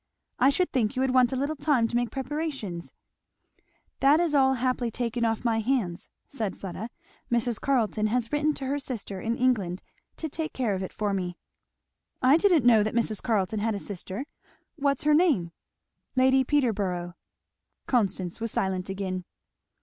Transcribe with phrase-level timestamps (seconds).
[0.39, 2.91] "I should think you would want a little time to make preparations."
[3.99, 6.89] "That is all happily taken off my hands," said Fleda.
[7.31, 7.61] "Mrs.
[7.61, 9.83] Carleton has written to her sister in England
[10.17, 11.37] to take care of it for me."
[12.19, 13.21] "I didn't know that Mrs.
[13.21, 14.25] Carleton had a sister.
[14.75, 15.51] What's her name?"
[16.15, 17.13] "Lady Peterborough."
[17.85, 19.23] Constance was silent again.